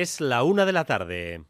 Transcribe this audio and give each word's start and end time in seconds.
Es 0.00 0.20
la 0.20 0.44
una 0.44 0.64
de 0.64 0.72
la 0.72 0.84
tarde. 0.84 1.42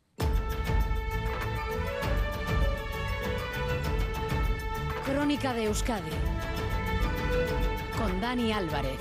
Crónica 5.04 5.52
de 5.52 5.64
Euskadi 5.64 6.10
con 7.98 8.18
Dani 8.22 8.50
Álvarez. 8.52 8.98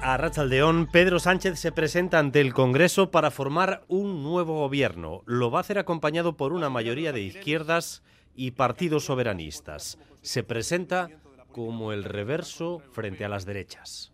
A 0.00 0.16
Rachaldeón, 0.18 0.86
Pedro 0.86 1.18
Sánchez 1.18 1.58
se 1.58 1.72
presenta 1.72 2.20
ante 2.20 2.40
el 2.40 2.54
Congreso 2.54 3.10
para 3.10 3.32
formar 3.32 3.82
un 3.88 4.22
nuevo 4.22 4.60
gobierno. 4.60 5.22
Lo 5.26 5.50
va 5.50 5.58
a 5.58 5.62
hacer 5.62 5.78
acompañado 5.78 6.36
por 6.36 6.52
una 6.52 6.70
mayoría 6.70 7.10
de 7.10 7.22
izquierdas 7.22 8.04
y 8.36 8.52
partidos 8.52 9.06
soberanistas. 9.06 9.98
Se 10.20 10.44
presenta 10.44 11.08
como 11.50 11.92
el 11.92 12.04
reverso 12.04 12.80
frente 12.92 13.24
a 13.24 13.28
las 13.28 13.46
derechas. 13.46 14.11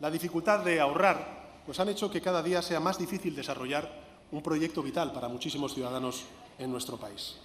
La 0.00 0.10
dificultad 0.10 0.64
de 0.64 0.80
ahorrar 0.80 1.40
pues 1.66 1.78
han 1.78 1.88
hecho 1.90 2.10
que 2.10 2.22
cada 2.22 2.42
día 2.42 2.62
sea 2.62 2.80
más 2.80 2.98
difícil 2.98 3.36
desarrollar 3.36 3.88
un 4.32 4.42
proyecto 4.42 4.82
vital 4.82 5.12
para 5.12 5.28
muchísimos 5.28 5.74
ciudadanos 5.74 6.24
en 6.58 6.70
nuestro 6.70 6.96
país. 6.96 7.36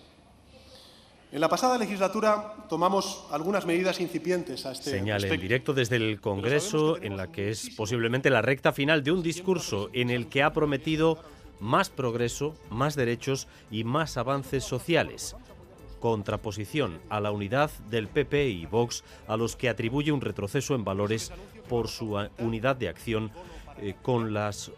En 1.31 1.41
la 1.41 1.49
pasada 1.49 1.77
legislatura 1.77 2.53
tomamos 2.69 3.25
algunas 3.29 3.65
medidas 3.65 3.99
incipientes 3.99 4.65
a 4.65 4.71
este 4.71 4.91
Señal 4.91 5.25
en 5.25 5.41
directo 5.41 5.73
desde 5.73 5.97
el 5.97 6.21
Congreso, 6.21 7.01
en 7.01 7.17
la 7.17 7.29
que 7.31 7.49
es 7.49 7.71
posiblemente 7.75 8.29
la 8.29 8.41
recta 8.41 8.71
final 8.71 9.03
de 9.03 9.11
un 9.11 9.21
discurso 9.21 9.89
en 9.91 10.09
el 10.09 10.27
que 10.27 10.43
ha 10.43 10.53
prometido 10.53 11.19
más 11.59 11.89
progreso, 11.89 12.55
más 12.69 12.95
derechos 12.95 13.47
y 13.69 13.83
más 13.83 14.15
avances 14.15 14.63
sociales. 14.63 15.35
Contraposición 16.05 16.99
a 17.09 17.19
la 17.19 17.31
unidad 17.31 17.71
del 17.89 18.07
PP 18.07 18.47
y 18.49 18.67
Vox, 18.67 19.03
a 19.27 19.37
los 19.37 19.55
que 19.55 19.69
atribuye 19.69 20.11
un 20.11 20.21
retroceso 20.21 20.75
en 20.75 20.83
valores 20.83 21.31
por 21.67 21.87
su 21.87 22.15
unidad 22.37 22.75
de 22.75 22.89
acción 22.89 23.31
eh, 23.81 23.95
con, 24.01 24.33
las, 24.33 24.71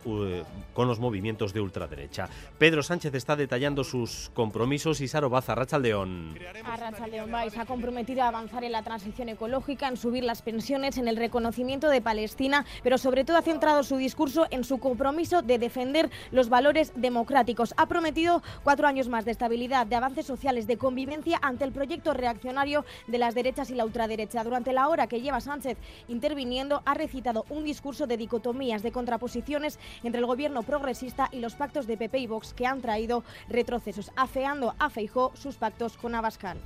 con 0.74 0.88
los 0.88 1.00
movimientos 1.00 1.54
de 1.54 1.62
ultraderecha. 1.62 2.30
Pedro 2.58 2.84
Sánchez 2.84 3.14
está 3.14 3.36
detallando 3.36 3.84
sus 3.84 4.32
compromisos 4.34 5.02
y 5.02 5.08
Saro 5.08 5.30
Baza, 5.30 5.56
Rachaldeón. 5.56 6.38
A 6.64 7.26
vais 7.28 7.58
ha 7.58 7.66
comprometido 7.66 8.24
a 8.24 8.28
avanzar 8.28 8.64
en 8.64 8.72
la 8.72 8.84
transición 8.84 9.30
ecológica, 9.30 9.88
en 9.88 9.98
subir 9.98 10.24
las 10.24 10.42
pensiones, 10.42 10.98
en 10.98 11.08
el 11.08 11.18
reconocimiento 11.18 11.90
de 11.90 12.02
Palestina, 12.02 12.66
pero 12.84 12.98
sobre 12.98 13.24
todo 13.24 13.38
ha 13.38 13.42
centrado 13.42 13.84
su 13.84 13.98
discurso 13.98 14.48
en 14.52 14.64
su 14.64 14.80
compromiso 14.80 15.42
de 15.42 15.60
defender 15.60 16.10
los 16.32 16.50
valores 16.50 16.94
democráticos. 16.96 17.74
Ha 17.78 17.88
prometido 17.88 18.42
cuatro 18.64 18.88
años 18.88 19.08
más 19.08 19.26
de 19.26 19.32
estabilidad, 19.32 19.88
de 19.88 19.96
avances 19.96 20.26
sociales, 20.26 20.68
de 20.68 20.78
convivencia 20.78 21.40
ante 21.42 21.64
el 21.64 21.72
proyecto 21.72 22.14
reaccionario 22.14 22.86
de 23.08 23.18
las 23.18 23.36
derechas 23.36 23.70
y 23.70 23.76
la 23.76 23.86
ultraderecha. 23.86 24.44
Durante 24.44 24.74
la 24.74 24.88
hora 24.88 25.08
que 25.08 25.22
lleva 25.22 25.42
Sánchez 25.42 25.78
interviniendo, 26.08 26.82
ha 26.86 26.94
recitado 26.94 27.46
un 27.50 27.64
discurso 27.64 28.08
de 28.08 28.18
dicotomías, 28.18 28.84
de 28.88 28.94
contraposiciones 28.94 29.80
entre 30.04 30.22
el 30.22 30.26
gobierno 30.26 30.64
progresista 30.64 31.28
y 31.34 31.42
los 31.42 31.56
pactos 31.56 31.88
de 31.88 31.98
PP 31.98 32.20
y 32.20 32.28
Vox 32.28 32.54
que 32.54 32.66
han 32.66 32.82
traído 32.82 33.26
retrocesos, 33.50 34.12
afeando 34.16 34.76
a 34.80 34.90
Feijó 34.90 35.34
sus 35.36 35.58
pactos 35.58 35.98
con 35.98 36.16
Abascal. 36.16 36.58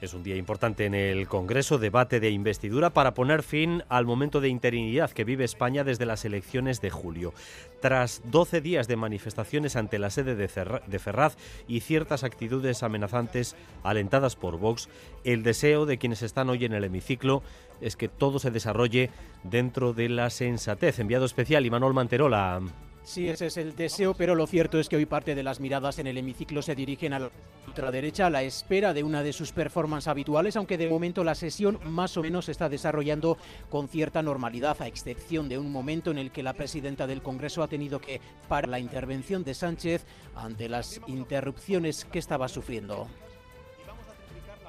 Es 0.00 0.14
un 0.14 0.22
día 0.22 0.36
importante 0.36 0.86
en 0.86 0.94
el 0.94 1.26
Congreso, 1.26 1.76
debate 1.76 2.20
de 2.20 2.30
investidura 2.30 2.90
para 2.90 3.14
poner 3.14 3.42
fin 3.42 3.82
al 3.88 4.06
momento 4.06 4.40
de 4.40 4.48
interinidad 4.48 5.10
que 5.10 5.24
vive 5.24 5.42
España 5.42 5.82
desde 5.82 6.06
las 6.06 6.24
elecciones 6.24 6.80
de 6.80 6.90
julio. 6.90 7.34
Tras 7.80 8.22
12 8.26 8.60
días 8.60 8.86
de 8.86 8.94
manifestaciones 8.94 9.74
ante 9.74 9.98
la 9.98 10.10
sede 10.10 10.36
de 10.36 10.98
Ferraz 10.98 11.36
y 11.66 11.80
ciertas 11.80 12.22
actitudes 12.22 12.84
amenazantes 12.84 13.56
alentadas 13.82 14.36
por 14.36 14.58
Vox, 14.58 14.88
el 15.24 15.42
deseo 15.42 15.84
de 15.84 15.98
quienes 15.98 16.22
están 16.22 16.48
hoy 16.48 16.64
en 16.64 16.74
el 16.74 16.84
hemiciclo 16.84 17.42
es 17.80 17.96
que 17.96 18.08
todo 18.08 18.38
se 18.38 18.52
desarrolle 18.52 19.10
dentro 19.42 19.94
de 19.94 20.08
la 20.08 20.30
sensatez. 20.30 21.00
Enviado 21.00 21.24
especial 21.24 21.66
Imanol 21.66 21.94
Manterola. 21.94 22.60
Sí, 23.02 23.28
ese 23.28 23.46
es 23.46 23.56
el 23.56 23.74
deseo, 23.74 24.12
pero 24.14 24.34
lo 24.34 24.46
cierto 24.46 24.78
es 24.78 24.88
que 24.88 24.96
hoy 24.96 25.06
parte 25.06 25.34
de 25.34 25.42
las 25.42 25.60
miradas 25.60 25.98
en 25.98 26.06
el 26.06 26.18
hemiciclo 26.18 26.60
se 26.60 26.74
dirigen 26.74 27.14
a 27.14 27.18
la 27.18 27.30
ultraderecha 27.66 28.26
a 28.26 28.30
la 28.30 28.42
espera 28.42 28.92
de 28.92 29.02
una 29.02 29.22
de 29.22 29.32
sus 29.32 29.52
performances 29.52 30.08
habituales, 30.08 30.56
aunque 30.56 30.76
de 30.76 30.88
momento 30.88 31.24
la 31.24 31.34
sesión 31.34 31.78
más 31.84 32.16
o 32.16 32.22
menos 32.22 32.48
está 32.48 32.68
desarrollando 32.68 33.38
con 33.70 33.88
cierta 33.88 34.22
normalidad, 34.22 34.76
a 34.82 34.86
excepción 34.86 35.48
de 35.48 35.58
un 35.58 35.72
momento 35.72 36.10
en 36.10 36.18
el 36.18 36.30
que 36.30 36.42
la 36.42 36.52
presidenta 36.52 37.06
del 37.06 37.22
Congreso 37.22 37.62
ha 37.62 37.68
tenido 37.68 37.98
que 37.98 38.20
parar 38.46 38.68
la 38.68 38.78
intervención 38.78 39.42
de 39.42 39.54
Sánchez 39.54 40.04
ante 40.34 40.68
las 40.68 41.00
interrupciones 41.06 42.04
que 42.04 42.18
estaba 42.18 42.48
sufriendo. 42.48 43.08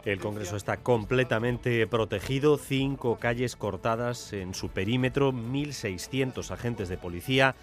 El 0.05 0.19
Congreso 0.19 0.55
está 0.55 0.77
completamente 0.77 1.85
protegido, 1.87 2.57
cinco 2.57 3.17
calles 3.19 3.57
cortadas 3.57 4.31
en 4.31 4.53
su 4.53 4.69
perímetro, 4.69 5.33
1.600 5.33 6.51
agentes 6.51 6.87
de 6.87 6.97
policía 6.97 7.55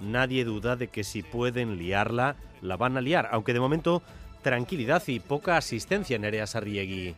nadie 0.00 0.44
duda 0.44 0.76
de 0.76 0.88
que 0.88 1.04
si 1.04 1.22
pueden 1.22 1.78
liarla, 1.78 2.36
la 2.60 2.76
van 2.76 2.96
a 2.96 3.00
liar, 3.00 3.28
aunque 3.32 3.52
de 3.52 3.60
momento 3.60 4.02
tranquilidad 4.42 5.02
y 5.06 5.20
poca 5.20 5.56
asistencia 5.56 6.16
en 6.16 6.22
Nerea 6.22 6.46
Sarriegui. 6.46 7.14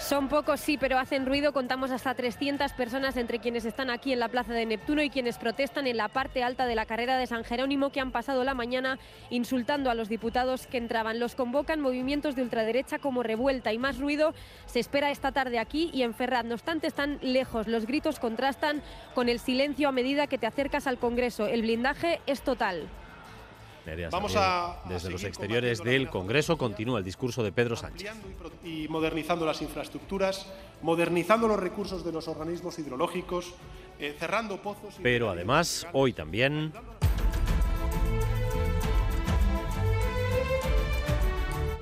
Son 0.00 0.28
pocos, 0.28 0.60
sí, 0.60 0.78
pero 0.78 0.98
hacen 0.98 1.26
ruido. 1.26 1.52
Contamos 1.52 1.90
hasta 1.90 2.14
300 2.14 2.72
personas 2.72 3.18
entre 3.18 3.38
quienes 3.38 3.66
están 3.66 3.90
aquí 3.90 4.14
en 4.14 4.18
la 4.18 4.28
Plaza 4.28 4.54
de 4.54 4.64
Neptuno 4.64 5.02
y 5.02 5.10
quienes 5.10 5.36
protestan 5.36 5.86
en 5.86 5.98
la 5.98 6.08
parte 6.08 6.42
alta 6.42 6.64
de 6.64 6.74
la 6.74 6.86
carrera 6.86 7.18
de 7.18 7.26
San 7.26 7.44
Jerónimo 7.44 7.90
que 7.90 8.00
han 8.00 8.10
pasado 8.10 8.42
la 8.42 8.54
mañana 8.54 8.98
insultando 9.28 9.90
a 9.90 9.94
los 9.94 10.08
diputados 10.08 10.66
que 10.66 10.78
entraban. 10.78 11.20
Los 11.20 11.34
convocan 11.34 11.82
movimientos 11.82 12.34
de 12.34 12.42
ultraderecha 12.42 12.98
como 12.98 13.22
revuelta 13.22 13.74
y 13.74 13.78
más 13.78 13.98
ruido 13.98 14.32
se 14.64 14.80
espera 14.80 15.10
esta 15.10 15.32
tarde 15.32 15.58
aquí 15.58 15.90
y 15.92 16.02
en 16.02 16.14
Ferraz. 16.14 16.46
No 16.46 16.54
obstante, 16.54 16.86
están 16.86 17.18
lejos. 17.20 17.68
Los 17.68 17.86
gritos 17.86 18.18
contrastan 18.18 18.82
con 19.14 19.28
el 19.28 19.38
silencio 19.38 19.86
a 19.90 19.92
medida 19.92 20.26
que 20.26 20.38
te 20.38 20.46
acercas 20.46 20.86
al 20.86 20.98
Congreso. 20.98 21.46
El 21.46 21.60
blindaje 21.60 22.20
es 22.26 22.40
total. 22.40 22.88
Vamos 24.10 24.34
a, 24.36 24.82
Desde 24.88 25.10
los 25.10 25.24
exteriores 25.24 25.82
del 25.82 26.08
Congreso 26.08 26.56
continúa 26.56 26.98
el 26.98 27.04
discurso 27.04 27.42
de 27.42 27.52
Pedro 27.52 27.76
Sánchez. 27.76 28.12
Y 28.64 28.88
modernizando 28.88 29.46
las 29.46 29.62
infraestructuras, 29.62 30.46
modernizando 30.82 31.48
los 31.48 31.58
recursos 31.58 32.04
de 32.04 32.12
los 32.12 32.28
organismos 32.28 32.78
hidrológicos, 32.78 33.54
eh, 33.98 34.14
cerrando 34.18 34.62
pozos. 34.62 34.94
Pero 35.02 35.30
además, 35.30 35.86
hoy 35.92 36.12
también. 36.12 36.72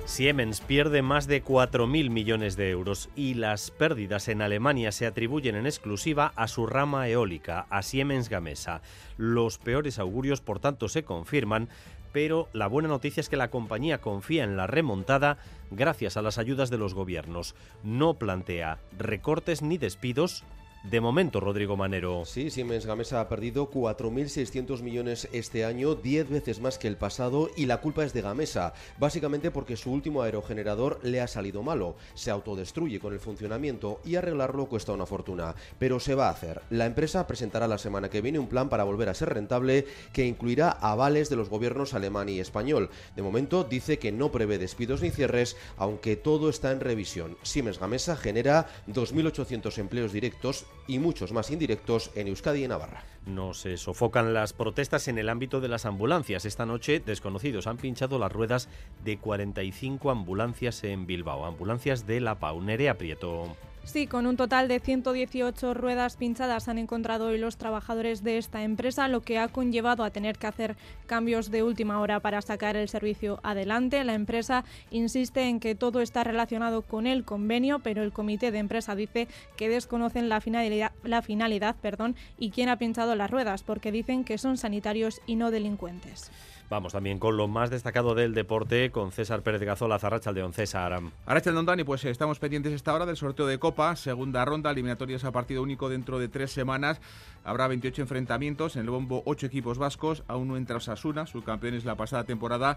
Siemens 0.08 0.62
pierde 0.62 1.02
más 1.02 1.26
de 1.26 1.44
4.000 1.44 2.08
millones 2.08 2.56
de 2.56 2.70
euros 2.70 3.10
y 3.14 3.34
las 3.34 3.70
pérdidas 3.70 4.28
en 4.28 4.40
Alemania 4.40 4.90
se 4.90 5.06
atribuyen 5.06 5.54
en 5.54 5.66
exclusiva 5.66 6.32
a 6.34 6.48
su 6.48 6.66
rama 6.66 7.08
eólica, 7.08 7.66
a 7.68 7.82
Siemens 7.82 8.30
Gamesa. 8.30 8.80
Los 9.18 9.58
peores 9.58 9.98
augurios, 9.98 10.40
por 10.40 10.60
tanto, 10.60 10.88
se 10.88 11.04
confirman, 11.04 11.68
pero 12.10 12.48
la 12.54 12.68
buena 12.68 12.88
noticia 12.88 13.20
es 13.20 13.28
que 13.28 13.36
la 13.36 13.50
compañía 13.50 14.00
confía 14.00 14.44
en 14.44 14.56
la 14.56 14.66
remontada 14.66 15.36
gracias 15.70 16.16
a 16.16 16.22
las 16.22 16.38
ayudas 16.38 16.70
de 16.70 16.78
los 16.78 16.94
gobiernos. 16.94 17.54
No 17.84 18.14
plantea 18.14 18.78
recortes 18.96 19.60
ni 19.60 19.76
despidos, 19.76 20.42
de 20.90 21.00
momento, 21.00 21.40
Rodrigo 21.40 21.76
Manero. 21.76 22.24
Sí, 22.24 22.50
Siemens 22.50 22.86
Gamesa 22.86 23.20
ha 23.20 23.28
perdido 23.28 23.70
4.600 23.70 24.80
millones 24.80 25.28
este 25.32 25.64
año, 25.64 25.94
10 25.94 26.30
veces 26.30 26.60
más 26.60 26.78
que 26.78 26.88
el 26.88 26.96
pasado, 26.96 27.50
y 27.56 27.66
la 27.66 27.80
culpa 27.80 28.04
es 28.04 28.14
de 28.14 28.22
Gamesa, 28.22 28.72
básicamente 28.98 29.50
porque 29.50 29.76
su 29.76 29.92
último 29.92 30.22
aerogenerador 30.22 30.98
le 31.02 31.20
ha 31.20 31.26
salido 31.26 31.62
malo, 31.62 31.96
se 32.14 32.30
autodestruye 32.30 33.00
con 33.00 33.12
el 33.12 33.20
funcionamiento 33.20 34.00
y 34.04 34.16
arreglarlo 34.16 34.66
cuesta 34.66 34.92
una 34.92 35.04
fortuna. 35.04 35.54
Pero 35.78 36.00
se 36.00 36.14
va 36.14 36.28
a 36.28 36.32
hacer. 36.32 36.62
La 36.70 36.86
empresa 36.86 37.26
presentará 37.26 37.68
la 37.68 37.78
semana 37.78 38.08
que 38.08 38.22
viene 38.22 38.38
un 38.38 38.48
plan 38.48 38.70
para 38.70 38.84
volver 38.84 39.10
a 39.10 39.14
ser 39.14 39.28
rentable 39.34 39.86
que 40.12 40.26
incluirá 40.26 40.70
avales 40.70 41.28
de 41.28 41.36
los 41.36 41.50
gobiernos 41.50 41.92
alemán 41.92 42.30
y 42.30 42.40
español. 42.40 42.88
De 43.14 43.22
momento 43.22 43.64
dice 43.64 43.98
que 43.98 44.12
no 44.12 44.32
prevé 44.32 44.58
despidos 44.58 45.02
ni 45.02 45.10
cierres, 45.10 45.56
aunque 45.76 46.16
todo 46.16 46.48
está 46.48 46.72
en 46.72 46.80
revisión. 46.80 47.36
Siemens 47.42 47.78
Gamesa 47.78 48.16
genera 48.16 48.68
2.800 48.86 49.76
empleos 49.78 50.12
directos 50.12 50.66
y 50.88 50.98
muchos 50.98 51.32
más 51.32 51.52
indirectos 51.52 52.10
en 52.16 52.26
Euskadi 52.26 52.64
y 52.64 52.68
Navarra. 52.68 53.04
No 53.26 53.54
se 53.54 53.76
sofocan 53.76 54.34
las 54.34 54.52
protestas 54.54 55.06
en 55.06 55.18
el 55.18 55.28
ámbito 55.28 55.60
de 55.60 55.68
las 55.68 55.84
ambulancias. 55.84 56.44
Esta 56.46 56.66
noche, 56.66 57.00
desconocidos 57.04 57.68
han 57.68 57.76
pinchado 57.76 58.18
las 58.18 58.32
ruedas 58.32 58.68
de 59.04 59.18
45 59.18 60.10
ambulancias 60.10 60.82
en 60.82 61.06
Bilbao, 61.06 61.44
ambulancias 61.44 62.06
de 62.06 62.20
la 62.20 62.40
Paunerea 62.40 62.98
Prieto. 62.98 63.54
Sí, 63.88 64.06
con 64.06 64.26
un 64.26 64.36
total 64.36 64.68
de 64.68 64.80
118 64.80 65.72
ruedas 65.72 66.16
pinchadas 66.18 66.68
han 66.68 66.76
encontrado 66.76 67.28
hoy 67.28 67.38
los 67.38 67.56
trabajadores 67.56 68.22
de 68.22 68.36
esta 68.36 68.62
empresa, 68.62 69.08
lo 69.08 69.22
que 69.22 69.38
ha 69.38 69.48
conllevado 69.48 70.04
a 70.04 70.10
tener 70.10 70.36
que 70.36 70.46
hacer 70.46 70.76
cambios 71.06 71.50
de 71.50 71.62
última 71.62 71.98
hora 71.98 72.20
para 72.20 72.42
sacar 72.42 72.76
el 72.76 72.90
servicio 72.90 73.40
adelante. 73.42 74.04
La 74.04 74.12
empresa 74.12 74.62
insiste 74.90 75.44
en 75.44 75.58
que 75.58 75.74
todo 75.74 76.02
está 76.02 76.22
relacionado 76.22 76.82
con 76.82 77.06
el 77.06 77.24
convenio, 77.24 77.78
pero 77.78 78.02
el 78.02 78.12
comité 78.12 78.50
de 78.50 78.58
empresa 78.58 78.94
dice 78.94 79.26
que 79.56 79.70
desconocen 79.70 80.28
la 80.28 80.42
finalidad, 80.42 80.92
la 81.02 81.22
finalidad 81.22 81.74
perdón, 81.80 82.14
y 82.38 82.50
quién 82.50 82.68
ha 82.68 82.76
pinchado 82.76 83.14
las 83.14 83.30
ruedas, 83.30 83.62
porque 83.62 83.90
dicen 83.90 84.22
que 84.22 84.36
son 84.36 84.58
sanitarios 84.58 85.22
y 85.24 85.36
no 85.36 85.50
delincuentes. 85.50 86.30
Vamos 86.70 86.92
también 86.92 87.18
con 87.18 87.38
lo 87.38 87.48
más 87.48 87.70
destacado 87.70 88.14
del 88.14 88.34
deporte 88.34 88.90
con 88.90 89.10
César 89.10 89.42
Pérez 89.42 89.60
de 89.60 89.66
Gazola, 89.66 89.98
Zarracha 89.98 90.32
León 90.32 90.52
César. 90.52 91.00
Arracha 91.24 91.48
el 91.48 91.64
Dani, 91.64 91.82
pues 91.82 92.04
estamos 92.04 92.38
pendientes 92.38 92.74
esta 92.74 92.92
hora 92.92 93.06
del 93.06 93.16
sorteo 93.16 93.46
de 93.46 93.58
Copa, 93.58 93.96
segunda 93.96 94.44
ronda, 94.44 94.70
eliminatorias 94.70 95.24
a 95.24 95.32
partido 95.32 95.62
único 95.62 95.88
dentro 95.88 96.18
de 96.18 96.28
tres 96.28 96.52
semanas. 96.52 97.00
Habrá 97.42 97.68
28 97.68 98.02
enfrentamientos, 98.02 98.76
en 98.76 98.82
el 98.82 98.90
bombo 98.90 99.22
8 99.24 99.46
equipos 99.46 99.78
vascos, 99.78 100.24
aún 100.28 100.48
no 100.48 100.56
entra 100.58 100.76
Osasuna, 100.76 101.26
subcampeones 101.26 101.86
la 101.86 101.96
pasada 101.96 102.24
temporada 102.24 102.76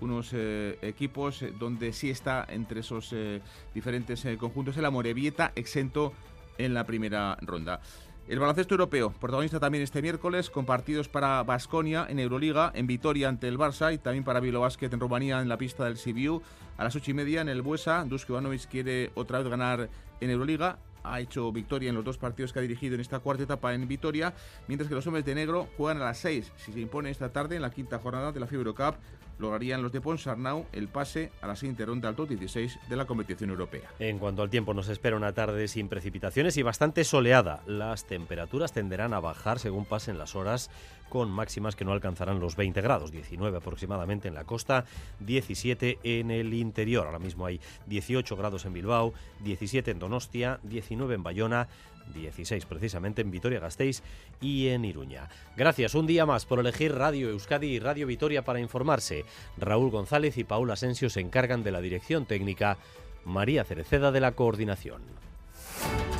unos 0.00 0.30
eh, 0.32 0.78
equipos 0.82 1.42
eh, 1.42 1.52
donde 1.58 1.92
sí 1.92 2.10
está 2.10 2.44
entre 2.48 2.80
esos 2.80 3.12
eh, 3.12 3.40
diferentes 3.74 4.24
conjuntos 4.38 4.76
el 4.76 4.84
Amorebieta 4.84 5.52
exento 5.54 6.12
en 6.58 6.74
la 6.74 6.84
primera 6.84 7.38
ronda. 7.40 7.80
El 8.28 8.38
baloncesto 8.38 8.74
europeo, 8.74 9.12
protagonista 9.20 9.58
también 9.58 9.82
este 9.82 10.00
miércoles, 10.00 10.48
con 10.48 10.64
partidos 10.64 11.08
para 11.08 11.42
Basconia 11.42 12.06
en 12.08 12.20
Euroliga, 12.20 12.70
en 12.74 12.86
Vitoria 12.86 13.28
ante 13.28 13.48
el 13.48 13.58
Barça 13.58 13.92
y 13.92 13.98
también 13.98 14.22
para 14.22 14.38
Vilo 14.38 14.60
Basket 14.60 14.88
en 14.92 15.00
Rumanía 15.00 15.40
en 15.40 15.48
la 15.48 15.58
pista 15.58 15.84
del 15.84 15.96
Sibiu. 15.96 16.40
A 16.76 16.84
las 16.84 16.94
ocho 16.94 17.10
y 17.10 17.14
media 17.14 17.40
en 17.40 17.48
el 17.48 17.62
Buesa, 17.62 18.04
Dusko 18.04 18.34
Ivanovic 18.34 18.68
quiere 18.68 19.10
otra 19.16 19.40
vez 19.40 19.48
ganar 19.48 19.90
en 20.20 20.30
Euroliga. 20.30 20.78
Ha 21.02 21.20
hecho 21.20 21.50
victoria 21.50 21.88
en 21.88 21.96
los 21.96 22.04
dos 22.04 22.16
partidos 22.16 22.52
que 22.52 22.60
ha 22.60 22.62
dirigido 22.62 22.94
en 22.94 23.00
esta 23.00 23.18
cuarta 23.18 23.42
etapa 23.42 23.74
en 23.74 23.88
Vitoria, 23.88 24.32
mientras 24.68 24.88
que 24.88 24.94
los 24.94 25.04
hombres 25.08 25.24
de 25.24 25.34
negro 25.34 25.68
juegan 25.76 26.00
a 26.00 26.04
las 26.04 26.18
seis, 26.18 26.52
si 26.56 26.72
se 26.72 26.80
impone 26.80 27.10
esta 27.10 27.32
tarde 27.32 27.56
en 27.56 27.62
la 27.62 27.70
quinta 27.70 27.98
jornada 27.98 28.30
de 28.30 28.38
la 28.38 28.46
FIBA 28.46 28.60
Eurocup 28.60 28.94
lograrían 29.42 29.82
los 29.82 29.92
de 29.92 30.00
Ponsarnau 30.00 30.64
el 30.72 30.88
pase 30.88 31.30
a 31.42 31.46
la 31.46 31.56
siguiente 31.56 31.84
ronda 31.84 32.08
al 32.08 32.16
top 32.16 32.30
16 32.30 32.78
de 32.88 32.96
la 32.96 33.04
competición 33.04 33.50
europea. 33.50 33.90
En 33.98 34.18
cuanto 34.18 34.40
al 34.42 34.48
tiempo, 34.48 34.72
nos 34.72 34.88
espera 34.88 35.16
una 35.16 35.32
tarde 35.32 35.68
sin 35.68 35.88
precipitaciones 35.88 36.56
y 36.56 36.62
bastante 36.62 37.04
soleada. 37.04 37.60
Las 37.66 38.06
temperaturas 38.06 38.72
tenderán 38.72 39.12
a 39.12 39.20
bajar 39.20 39.58
según 39.58 39.84
pasen 39.84 40.16
las 40.16 40.34
horas, 40.34 40.70
con 41.12 41.30
máximas 41.30 41.76
que 41.76 41.84
no 41.84 41.92
alcanzarán 41.92 42.40
los 42.40 42.56
20 42.56 42.80
grados, 42.80 43.12
19 43.12 43.58
aproximadamente 43.58 44.28
en 44.28 44.34
la 44.34 44.44
costa, 44.44 44.86
17 45.20 45.98
en 46.02 46.30
el 46.30 46.54
interior. 46.54 47.04
Ahora 47.04 47.18
mismo 47.18 47.44
hay 47.44 47.60
18 47.86 48.34
grados 48.34 48.64
en 48.64 48.72
Bilbao, 48.72 49.12
17 49.40 49.90
en 49.90 49.98
Donostia, 49.98 50.58
19 50.62 51.16
en 51.16 51.22
Bayona, 51.22 51.68
16 52.14 52.66
precisamente 52.66 53.22
en 53.22 53.30
Vitoria-Gasteiz 53.30 54.02
y 54.40 54.68
en 54.68 54.84
Iruña. 54.84 55.28
Gracias 55.56 55.94
un 55.94 56.06
día 56.06 56.26
más 56.26 56.46
por 56.46 56.60
elegir 56.60 56.94
Radio 56.94 57.30
Euskadi 57.30 57.68
y 57.68 57.78
Radio 57.78 58.06
Vitoria 58.06 58.44
para 58.44 58.60
informarse. 58.60 59.24
Raúl 59.56 59.90
González 59.90 60.36
y 60.38 60.44
Paula 60.44 60.74
Asensio 60.74 61.10
se 61.10 61.20
encargan 61.20 61.62
de 61.62 61.72
la 61.72 61.80
dirección 61.80 62.26
técnica, 62.26 62.78
María 63.24 63.64
Cereceda 63.64 64.12
de 64.12 64.20
la 64.20 64.32
coordinación. 64.32 65.02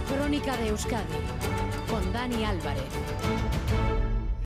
Crónica 0.09 0.57
de 0.57 0.69
Euskadi 0.69 1.15
con 1.89 2.13
Dani 2.13 2.45
Álvarez. 2.45 2.83